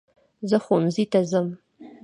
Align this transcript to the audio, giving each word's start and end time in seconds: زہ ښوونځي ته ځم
زہ 0.49 0.57
ښوونځي 0.63 1.05
ته 1.11 1.19
ځم 1.31 1.47